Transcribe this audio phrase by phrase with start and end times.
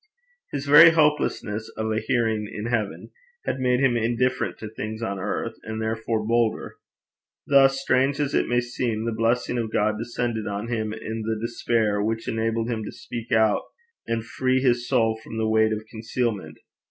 [0.51, 3.11] His very hopelessness of a hearing in heaven
[3.45, 6.77] had made him indifferent to things on earth, and therefore bolder.
[7.45, 11.37] Thus, strange as it may seem, the blessing of God descended on him in the
[11.39, 13.61] despair which enabled him to speak out
[14.07, 16.57] and free his soul from the weight of concealment.